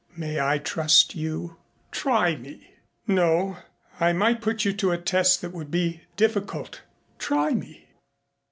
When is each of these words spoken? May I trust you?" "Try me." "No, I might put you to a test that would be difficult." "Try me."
May 0.17 0.39
I 0.39 0.57
trust 0.57 1.13
you?" 1.13 1.57
"Try 1.91 2.35
me." 2.35 2.73
"No, 3.05 3.57
I 3.99 4.13
might 4.13 4.41
put 4.41 4.65
you 4.65 4.73
to 4.73 4.89
a 4.89 4.97
test 4.97 5.41
that 5.41 5.51
would 5.53 5.69
be 5.69 6.01
difficult." 6.17 6.81
"Try 7.19 7.51
me." 7.53 7.87